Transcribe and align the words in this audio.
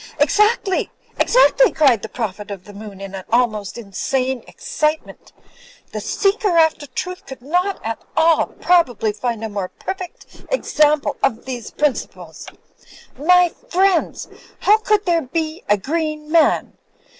'^Exactly! 0.19 0.89
exactly!" 1.19 1.71
cried 1.71 2.01
the 2.01 2.09
Prophet 2.09 2.49
of 2.49 2.63
the 2.63 2.73
Moon, 2.73 2.99
in 2.99 3.23
almost 3.31 3.77
insane 3.77 4.43
excitement 4.47 5.31
"The 5.91 6.01
seeker 6.01 6.57
after 6.57 6.87
truth 6.87 7.27
could 7.27 7.43
not 7.43 7.79
at 7.85 8.01
all 8.17 8.47
probably 8.47 9.13
find 9.13 9.43
a 9.43 9.47
more 9.49 9.69
perfect 9.69 10.43
example 10.49 11.17
of 11.21 11.45
these 11.45 11.69
principles. 11.69 12.47
My 13.15 13.51
f 13.63 13.69
riendss, 13.75 14.27
how 14.61 14.79
could 14.79 15.05
there 15.05 15.21
be 15.21 15.61
a 15.69 15.77
green 15.77 16.31
man? 16.31 16.79